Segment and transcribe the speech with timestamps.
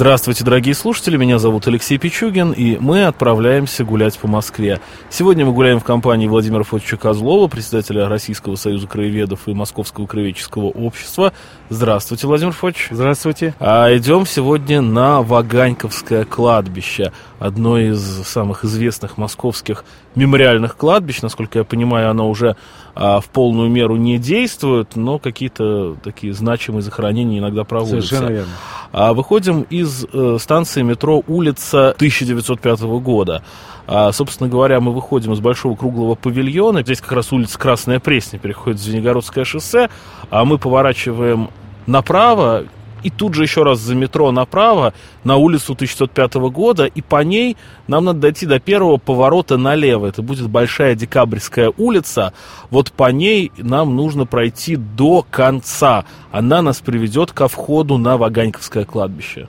[0.00, 4.80] Здравствуйте, дорогие слушатели, меня зовут Алексей Пичугин, и мы отправляемся гулять по Москве.
[5.10, 10.68] Сегодня мы гуляем в компании Владимира Фотича Козлова, председателя Российского союза краеведов и Московского краеведческого
[10.68, 11.34] общества.
[11.68, 12.88] Здравствуйте, Владимир Фотич.
[12.90, 13.54] Здравствуйте.
[13.60, 21.22] А идем сегодня на Ваганьковское кладбище, одно из самых известных московских мемориальных кладбищ.
[21.22, 22.56] Насколько я понимаю, оно уже
[22.94, 28.08] а, в полную меру не действует, но какие-то такие значимые захоронения иногда проводятся.
[28.08, 28.52] Совершенно верно.
[28.92, 33.42] А, выходим из э, станции метро улица 1905 года.
[33.86, 36.82] А, собственно говоря, мы выходим из большого круглого павильона.
[36.82, 39.90] Здесь как раз улица Красная Пресня переходит в Звенигородское шоссе,
[40.30, 41.50] а мы поворачиваем
[41.86, 42.64] направо
[43.02, 47.56] и тут же еще раз за метро направо на улицу 1905 года, и по ней
[47.86, 50.06] нам надо дойти до первого поворота налево.
[50.06, 52.32] Это будет Большая Декабрьская улица.
[52.70, 56.04] Вот по ней нам нужно пройти до конца.
[56.32, 59.48] Она нас приведет ко входу на Ваганьковское кладбище.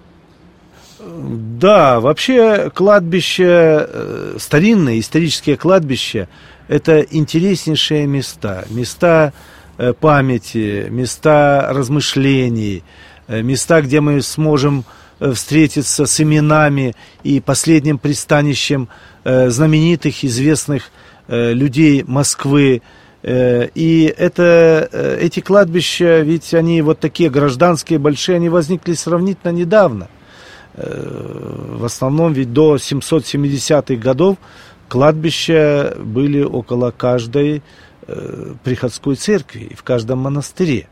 [1.00, 6.28] Да, вообще кладбище, э, старинные исторические кладбища,
[6.68, 8.66] это интереснейшие места.
[8.70, 9.34] Места
[9.78, 12.84] э, памяти, места размышлений,
[13.28, 14.84] места, где мы сможем
[15.20, 18.90] встретиться с именами и последним пристанищем
[19.24, 20.90] знаменитых, известных
[21.28, 22.82] людей Москвы.
[23.24, 24.90] И это,
[25.22, 30.08] эти кладбища, ведь они вот такие гражданские, большие, они возникли сравнительно недавно–
[30.74, 34.38] Э, в основном ведь до 770-х годов
[34.88, 37.62] кладбища были около каждой
[38.08, 40.88] э, приходской церкви и в каждом монастыре.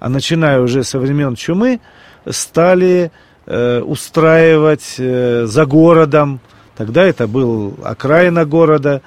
[0.00, 1.80] А начиная уже со времен чумы
[2.28, 3.12] стали
[3.46, 6.40] э, устраивать за городом,
[6.76, 9.02] тогда это был окраина города,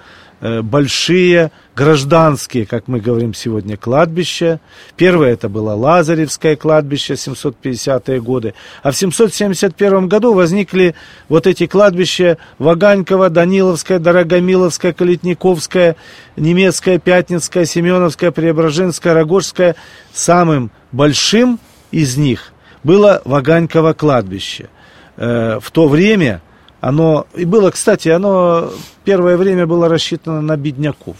[0.45, 4.59] Э, большие гражданские, как мы говорим сегодня, кладбища.
[4.97, 8.53] Первое это было Лазаревское кладбище, 750-е годы.
[8.81, 10.95] А в 771 году возникли
[11.29, 15.95] вот эти кладбища Ваганьково, Даниловское, Дорогомиловское, Калитниковское,
[16.35, 19.77] Немецкое, Пятницкое, Семеновское, Преображенское, Рогожское.
[20.11, 21.59] Самым большим
[21.91, 24.69] из них было Ваганьково кладбище.
[25.17, 26.41] Э, в то время
[26.79, 28.71] оно, и было, кстати, оно
[29.03, 31.17] первое время было рассчитано на бедняков.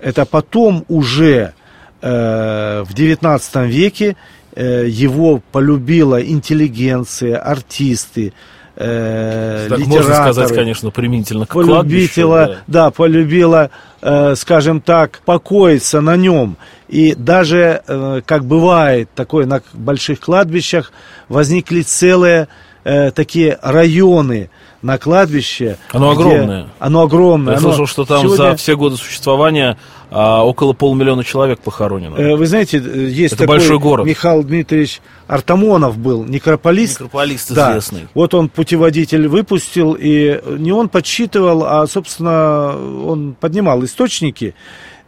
[0.00, 1.54] Это потом уже
[2.02, 4.16] э, в XIX веке
[4.54, 8.32] э, его полюбила интеллигенция, артисты,
[8.76, 12.56] э, так можно сказать, конечно, применительно к полюбила, да.
[12.66, 13.70] да, полюбила,
[14.02, 16.56] э, скажем так, покоиться на нем.
[16.88, 20.92] И даже, э, как бывает такое на больших кладбищах,
[21.28, 22.48] возникли целые
[22.84, 24.50] э, такие районы
[24.86, 25.78] на кладбище.
[25.90, 26.68] Оно огромное.
[26.78, 27.54] Оно огромное.
[27.54, 28.36] Я оно слышал, что там сегодня...
[28.36, 29.76] за все годы существования
[30.10, 32.14] а, около полмиллиона человек похоронено.
[32.14, 34.06] Э, вы знаете, э, есть Это такой большой город.
[34.06, 37.00] Михаил Дмитриевич Артамонов был, некрополист.
[37.00, 38.02] Некрополист известный.
[38.02, 38.08] Да.
[38.14, 44.54] Вот он путеводитель выпустил, и не он подсчитывал, а, собственно, он поднимал источники.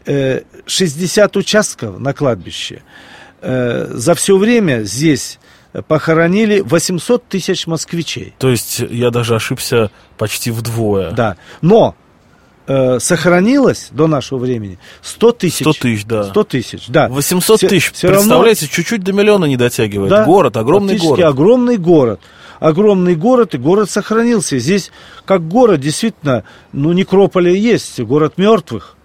[0.05, 2.83] 60 э, участков на кладбище.
[3.41, 5.39] За все время здесь
[5.87, 8.35] похоронили 800 тысяч москвичей.
[8.39, 11.11] То есть я даже ошибся почти вдвое.
[11.13, 11.95] Да, но
[12.67, 15.61] э, сохранилось до нашего времени 100 тысяч.
[15.61, 16.25] 100 тысяч, да.
[16.25, 17.09] 100 тысяч, да.
[17.09, 18.75] 800 тысяч, все представляете, равно...
[18.75, 20.11] чуть-чуть до миллиона не дотягивает.
[20.11, 21.25] Да, город, огромный город.
[21.25, 22.21] огромный город.
[22.61, 24.59] Огромный город, и город сохранился.
[24.59, 24.91] Здесь,
[25.25, 26.43] как город, действительно,
[26.73, 28.97] ну, некрополя есть, город мертвых.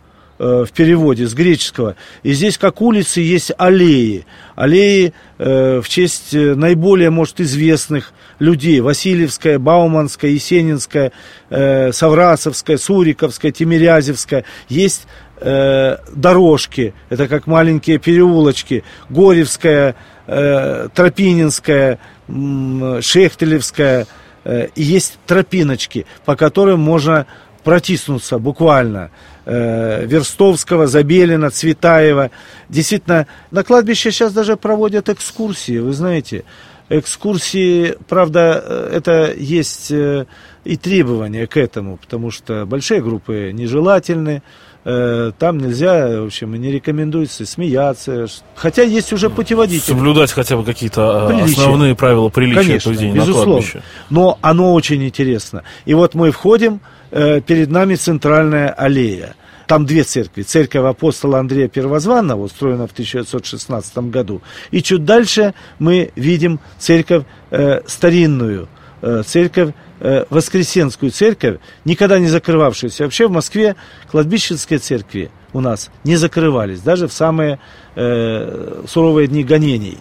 [0.43, 1.95] Э, в переводе с греческого.
[2.21, 4.25] И здесь, как улицы, есть аллеи.
[4.55, 8.81] Аллеи э, в честь э, наиболее, может, известных людей.
[8.81, 11.13] Васильевская, Бауманская, Есенинская,
[11.49, 14.43] э, Саврасовская, Суриковская, Тимирязевская.
[14.67, 18.83] Есть э, дорожки, это как маленькие переулочки.
[19.09, 19.95] Горевская,
[20.27, 24.07] э, Тропининская, э, Шехтелевская.
[24.43, 27.27] Э, есть тропиночки, по которым можно
[27.63, 29.09] протиснуться буквально.
[29.45, 32.31] Э, Верстовского, Забелина, Цветаева.
[32.69, 36.45] Действительно, на кладбище сейчас даже проводят экскурсии, вы знаете.
[36.87, 40.27] Экскурсии, правда, э, это есть э,
[40.63, 44.41] и требования к этому, потому что большие группы нежелательны,
[44.85, 48.25] там нельзя, в общем, не рекомендуется смеяться.
[48.53, 49.93] Хотя есть уже путеводители.
[49.93, 51.61] Соблюдать хотя бы какие-то приличия.
[51.61, 53.45] основные правила приличия Конечно, поведения безусловно.
[53.45, 53.81] на кладбище.
[54.09, 55.63] Но оно очень интересно.
[55.85, 56.81] И вот мы входим,
[57.15, 59.35] Э, перед нами центральная аллея.
[59.67, 60.41] там две церкви.
[60.41, 64.41] Церковь апостола Андрея Первозванного, устроена в 1916 году.
[64.71, 68.67] И чуть дальше мы видим церковь э, старинную,
[69.01, 73.03] э, церковь э, Воскресенскую церковь, никогда не закрывавшуюся.
[73.03, 73.75] Вообще в Москве
[74.11, 77.59] кладбищенские церкви у нас не закрывались, даже в самые
[77.95, 79.99] э, суровые дни гонений.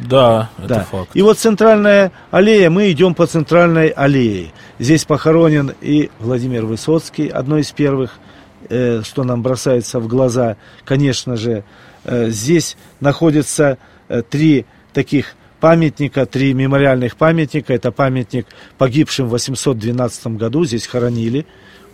[0.00, 0.80] Да, это Да.
[0.84, 1.10] факт.
[1.14, 4.52] И вот центральная аллея, мы идем по центральной аллее.
[4.78, 8.18] Здесь похоронен и Владимир Высоцкий, одно из первых,
[8.68, 11.64] э, что нам бросается в глаза, конечно же.
[12.04, 17.72] Э, здесь находятся э, три таких памятника, три мемориальных памятника.
[17.72, 21.46] Это памятник погибшим в 812 году, здесь хоронили,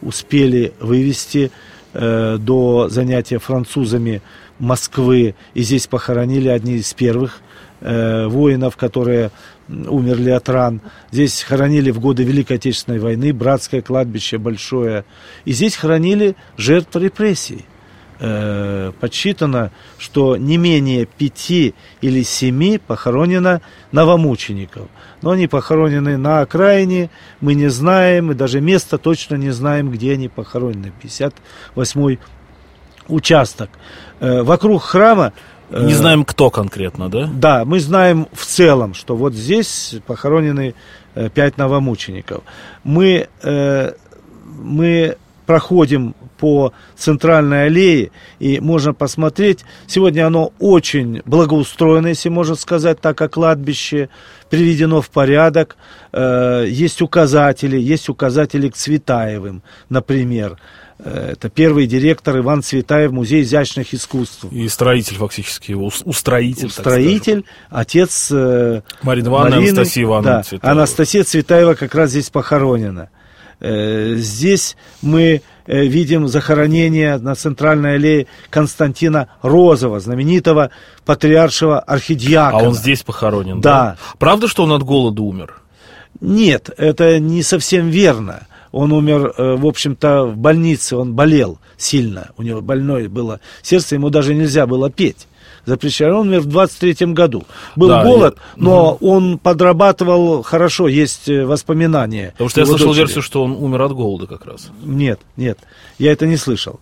[0.03, 1.53] успели вывести
[1.93, 4.23] э, до занятия французами
[4.61, 5.35] Москвы.
[5.55, 7.41] И здесь похоронили одни из первых
[7.81, 9.33] э, воинов, которые
[9.69, 10.81] умерли от ран.
[11.11, 15.05] Здесь хоронили в годы Великой Отечественной войны, братское кладбище большое.
[15.45, 17.65] И здесь хоронили жертв репрессий.
[18.23, 24.89] Э, подсчитано, что не менее пяти или семи похоронено новомучеников.
[25.23, 27.09] Но они похоронены на окраине,
[27.41, 30.93] мы не знаем, и даже место точно не знаем, где они похоронены.
[31.03, 32.19] 58-й
[33.12, 33.71] участок.
[34.21, 35.33] Э, вокруг храма
[35.71, 37.29] э, Не знаем, кто конкретно, да?
[37.33, 40.75] да, мы знаем в целом, что вот здесь похоронены
[41.15, 42.43] э, пять новомучеников.
[42.85, 43.29] Мы,
[44.45, 45.17] мы
[45.47, 53.19] проходим по центральной аллее, и можно посмотреть, сегодня оно очень благоустроено, если можно сказать так,
[53.19, 54.09] как кладбище,
[54.49, 55.77] приведено в порядок,
[56.15, 60.56] есть указатели, есть указатели к Цветаевым, например.
[61.05, 64.44] Э, Это первый директор Иван Цветаев, Музей изящных искусств.
[64.50, 66.70] И строитель фактически его, ус- устроитель.
[66.70, 68.82] так Строитель, отец э.
[69.02, 70.73] Марина Ивановна, Марины, Анастасия Ивановна да, Цветаева.
[70.73, 73.08] Анастасия Цветаева как раз здесь похоронена.
[73.61, 80.70] Э, Здесь мы видим захоронение на центральной аллее Константина Розова, знаменитого
[81.05, 82.69] патриаршего А архидиакона.
[82.69, 83.96] он здесь похоронен, Да.
[84.19, 85.61] Правда, что он от голода умер?
[86.20, 88.46] Нет, это не совсем верно.
[88.72, 93.96] Он умер, э, в общем-то, в больнице, он болел сильно, у него больное было сердце,
[93.96, 95.26] ему даже нельзя было петь.
[95.67, 96.11] Запрещали.
[96.12, 97.44] Он умер в 23 году.
[97.76, 102.31] Был Да, голод, я- но он подрабатывал хорошо, есть э, воспоминания.
[102.32, 103.02] Потому что я слышал дочери.
[103.02, 104.70] версию, что он умер от голода как раз.
[104.82, 105.58] Нет, нет,
[105.99, 106.81] я это не слышал.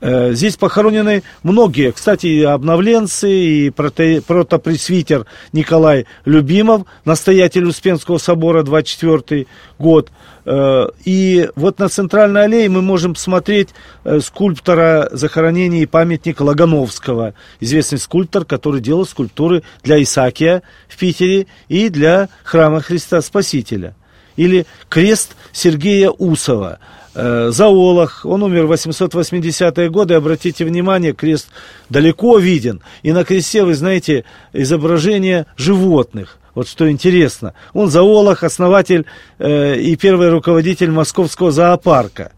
[0.00, 9.46] Э, Здесь похоронены многие, кстати, и обновленцы, и протопресвитер Николай Любимов, настоятель Успенского собора, 24
[9.78, 10.10] год.
[10.46, 13.70] Э, И вот на центральной аллее мы можем посмотреть
[14.04, 21.46] э, скульптора захоронения и памятник Лагановского, известный скульптор, который делал скульптуры для Исаакия в Питере
[21.68, 23.94] и для храма Христа Спасителя.
[24.36, 26.78] Или крест Сергея Усова,
[27.14, 31.48] зоолог, он умер в 880-е годы, обратите внимание, крест
[31.88, 36.38] далеко виден, и на кресте, вы знаете, изображение животных.
[36.54, 39.06] Вот что интересно, он зоолог, основатель
[39.38, 42.32] э, и первый руководитель московского зоопарка.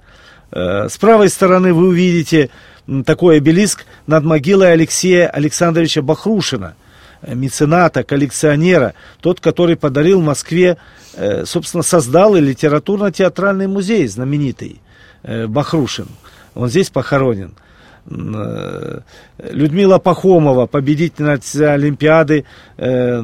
[0.50, 2.50] Э, С правой стороны вы увидите
[3.06, 6.81] такой обелиск над могилой Алексея Александровича Бахрушина, э,
[7.26, 10.76] мецената, коллекционера, тот, который подарил Москве,
[11.14, 14.80] э, собственно, создал и литературно-театральный музей знаменитый
[15.22, 16.08] э, Бахрушин.
[16.54, 17.54] Он здесь похоронен.
[18.10, 19.00] Э,
[19.50, 22.44] Людмила Пахомова, победительница Олимпиады
[22.76, 23.22] э,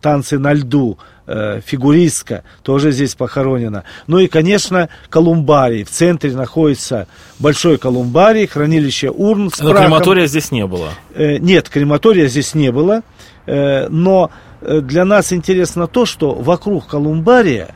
[0.00, 3.84] танцы на льду, э, фигуристка, тоже здесь похоронена.
[4.06, 5.84] Ну и, конечно, колумбарий.
[5.84, 7.06] В центре находится
[7.38, 9.86] большой колумбарий, хранилище урн с Но прахом.
[9.86, 10.90] крематория здесь не было.
[11.16, 13.02] Нет, крематория здесь не было,
[13.46, 14.30] но
[14.60, 17.74] для нас интересно то, что вокруг колумбария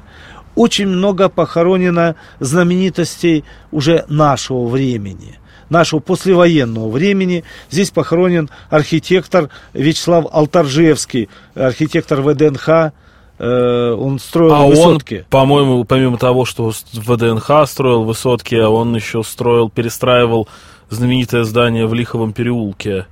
[0.54, 5.39] очень много похоронено знаменитостей уже нашего времени
[5.70, 7.44] нашего послевоенного времени.
[7.70, 12.92] Здесь похоронен архитектор Вячеслав Алтаржевский, архитектор ВДНХ.
[13.38, 15.24] Э, Он строил А он, высотки.
[15.30, 20.46] по-моему, помимо того, что ВДНХ строил высотки, он еще строил, перестраивал
[20.90, 23.06] знаменитое здание в Лиховом переулке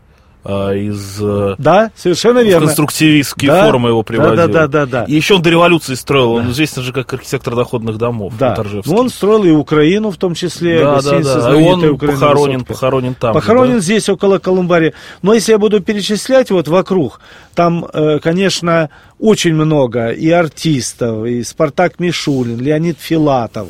[0.50, 2.66] а, из э, Да, совершенно верно.
[2.66, 4.36] конструктивистские Да, формы его да, приводил.
[4.36, 5.04] да, да, да, да.
[5.04, 6.32] И еще он до революции строил.
[6.32, 8.32] Он известен же как архитектор доходных домов.
[8.38, 11.50] Да, ну, он строил и Украину, в том числе, да, да, да.
[11.54, 12.72] И он «Украина похоронен, высотка».
[12.72, 13.34] похоронен там.
[13.34, 13.80] Похоронен да?
[13.80, 14.94] здесь, около Колумбария.
[15.20, 17.20] Но если я буду перечислять вот вокруг,
[17.54, 18.88] там, э, конечно,
[19.18, 23.68] очень много и артистов, и Спартак Мишулин, Леонид Филатов,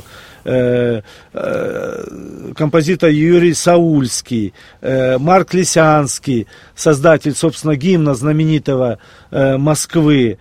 [0.49, 1.02] э,
[1.35, 8.99] э, композитор Юрий Саульский, э, Марк Лисянский, создатель, собственно, гимна знаменитого
[9.31, 10.38] Москвы,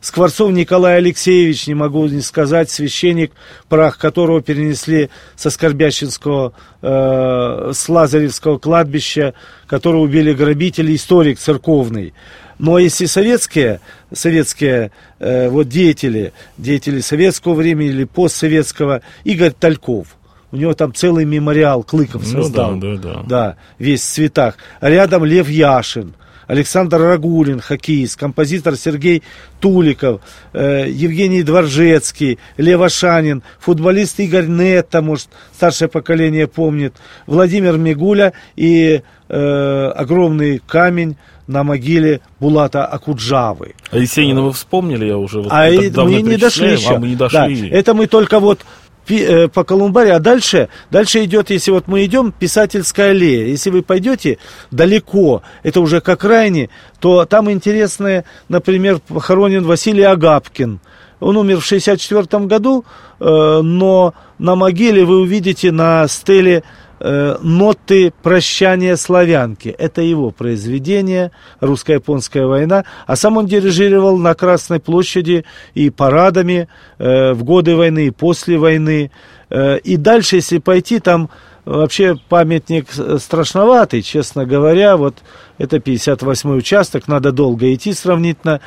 [0.00, 3.32] Скворцов Николай Алексеевич, не могу не сказать, священник,
[3.68, 9.34] прах которого перенесли со Скорбящинского, с Лазаревского кладбища,
[9.66, 12.14] которого убили грабители, историк церковный.
[12.58, 13.80] Но если советские,
[14.12, 20.16] советские э, вот деятели, деятели советского времени или постсоветского, Игорь Тальков,
[20.52, 22.76] у него там целый мемориал Клыков Ну создал.
[22.76, 23.22] да, да, да.
[23.28, 24.56] Да, весь в цветах.
[24.80, 26.14] Рядом Лев Яшин,
[26.46, 29.22] Александр Рагулин, хоккеист, композитор Сергей
[29.60, 30.20] Туликов,
[30.52, 36.94] э, Евгений Дворжецкий, Лев Ашанин, футболист Игорь Нетта, может, старшее поколение помнит,
[37.26, 43.74] Владимир Мигуля и э, огромный камень на могиле Булата Акуджавы.
[43.90, 46.94] А Есенина вы вспомнили, я уже вот А это давно мы не дошли еще.
[46.94, 47.68] А мы не Да, дошли.
[47.70, 48.60] это мы только вот
[49.08, 53.46] э, по Колумбаре, а дальше, дальше идет, если вот мы идем, писательская аллея.
[53.46, 54.38] Если вы пойдете
[54.70, 56.68] далеко, это уже к окраине,
[57.00, 60.80] то там интересное, например, похоронен Василий Агапкин.
[61.20, 62.84] Он умер в 64 году,
[63.20, 66.62] э, но на могиле вы увидите на стеле
[67.00, 69.68] э, ноты прощания славянки.
[69.68, 72.84] Это его произведение, русско-японская война.
[73.06, 78.58] А сам он дирижировал на Красной площади и парадами э, в годы войны и после
[78.58, 79.10] войны.
[79.50, 81.30] Э, и дальше, если пойти, там
[81.64, 82.86] вообще памятник
[83.18, 84.96] страшноватый, честно говоря.
[84.96, 85.16] Вот
[85.58, 88.60] это 58-й участок, надо долго идти сравнительно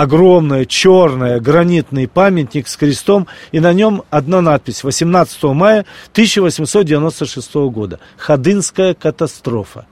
[0.00, 8.00] огромный черный гранитный памятник с крестом, и на нем одна надпись 18 мая 1896 года.
[8.16, 9.86] Ходынская катастрофа.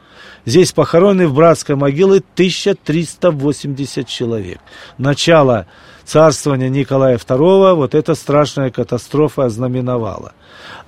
[0.47, 4.61] Здесь похоронены в братской могиле 1380 человек.
[4.97, 5.67] Начало
[6.07, 10.33] царствования Николая II вот эта страшная катастрофа ознаменовала.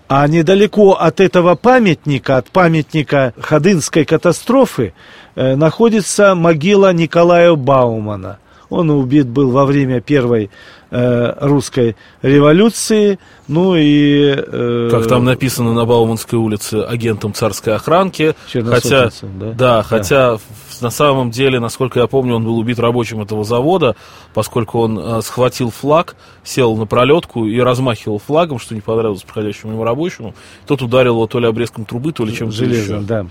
[0.09, 4.95] А недалеко от этого памятника, от памятника Ходынской катастрофы,
[5.35, 8.39] э, находится могила Николая Баумана.
[8.71, 10.51] Он убит был во время первой
[10.93, 13.19] э, русской революции.
[13.49, 14.33] Ну и...
[14.37, 18.35] э, Как там написано на Бауманской улице агентом царской охранки.
[18.71, 19.47] Хотя, да?
[19.47, 19.83] да, Да.
[19.83, 23.97] хотя в- на самом деле, насколько я помню, он был убит рабочим этого завода,
[24.35, 29.73] поскольку он э, схватил флаг, сел на пролетку и размахивал флагом, что не понравилось проходящему
[29.73, 30.35] ему рабочему.
[30.67, 33.07] Тот ударил его то ли обрезком трубы, то ли чем-то железным, еще.
[33.07, 33.27] да.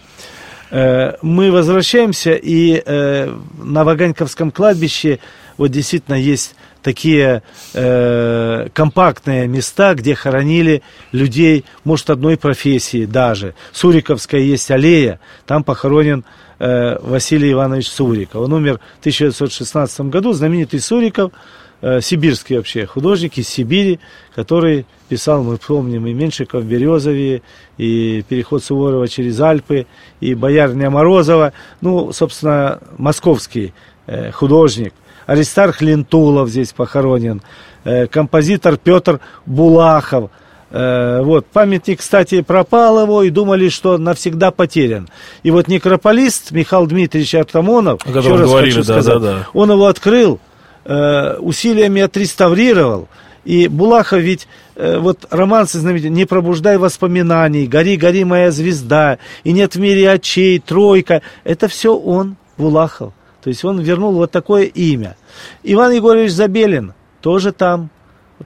[0.72, 5.20] Э, Мы возвращаемся, и э, на Ваганьковском кладбище
[5.58, 13.56] вот действительно есть такие э, компактные места, где хоронили людей, может, одной профессии даже.
[13.74, 16.24] Суриковская есть аллея, там похоронен
[16.60, 18.42] э, Василий Иванович Суриков.
[18.42, 21.32] Он умер в 1916 году, знаменитый Суриков,
[21.81, 24.00] э, сибирский вообще художник из Сибири,
[24.36, 27.41] который писал, мы помним, и Меньшиков в Березове,
[27.77, 29.88] и переход Суворова через Альпы,
[30.19, 33.74] и Боярня Морозова, ну, собственно, московский
[34.07, 34.93] э, художник.
[35.25, 37.41] Аристарх Лентулов здесь похоронен,
[37.83, 40.31] э, композитор Петр Булахов.
[40.71, 45.09] Э, вот, памятник, кстати, пропал его, и думали, что навсегда потерян.
[45.41, 49.48] И вот некрополист Михаил Дмитриевич Артамонов, еще раз говорили, хочу да, сказать, да, да.
[49.53, 50.39] он его открыл,
[50.86, 53.07] э, усилиями отреставрировал.
[53.45, 59.51] И Булахов ведь, э, вот романсы знаменитые, «Не пробуждай воспоминаний», «Гори, гори, моя звезда», «И
[59.51, 63.13] нет в мире очей», «Тройка», это все он, Булахов.
[63.41, 65.15] То есть он вернул вот такое имя.
[65.63, 67.89] Иван Егорович Забелин тоже там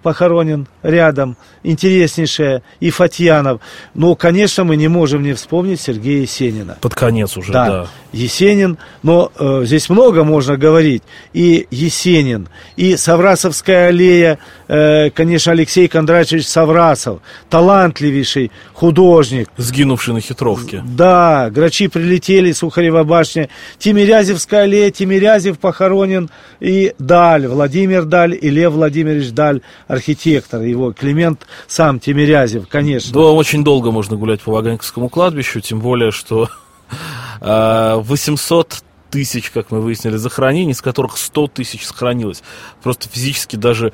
[0.04, 3.62] похоронен рядом, интереснейшее, и Фатьянов.
[3.96, 6.78] Но, конечно, мы не можем не вспомнить Сергея Есенина.
[6.82, 7.88] Под конец уже, Да, да.
[8.12, 11.02] Есенин, но э, здесь много можно говорить.
[11.34, 17.20] И Есенин, и Саврасовская аллея, э, конечно, Алексей Кондратьевич Саврасов,
[17.50, 19.50] талантливейший художник.
[19.58, 20.84] Сгинувший на хитровке.
[20.86, 26.30] Да, грачи прилетели, Сухарева башня, Тимирязевская аллея, Тимирязев похоронен,
[26.60, 29.62] и Даль, Владимир Даль, и Лев Владимирович Даль,
[29.94, 33.14] архитектор, его Климент сам Тимирязев, конечно.
[33.14, 36.50] Да, очень долго можно гулять по Ваганьковскому кладбищу, тем более, что
[37.42, 42.42] а, 800 тысяч, как мы выяснили, захоронений, из которых 100 тысяч сохранилось.
[42.82, 43.94] Просто физически даже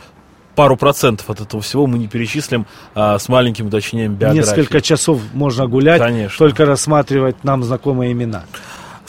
[0.55, 4.39] пару процентов от этого всего мы не перечислим а, с маленьким уточнением биографии.
[4.39, 6.37] Несколько часов можно гулять, Конечно.
[6.37, 8.43] только рассматривать нам знакомые имена.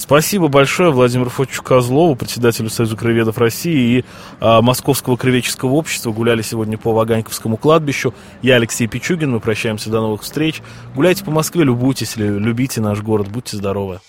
[0.01, 4.05] Спасибо большое Владимиру Фотичу Козлову, председателю Союза краеведов России и
[4.41, 6.11] а, Московского краеведческого общества.
[6.11, 8.15] Гуляли сегодня по Ваганьковскому кладбищу.
[8.41, 10.63] Я Алексей Пичугин, мы прощаемся до новых встреч.
[10.95, 14.01] Гуляйте по Москве, любуйтесь, лю- любите наш город, будьте здоровы.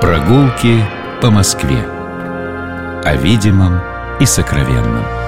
[0.00, 0.84] Прогулки
[1.20, 1.84] по Москве.
[3.02, 3.80] О видимом
[4.20, 5.25] и сокровенном.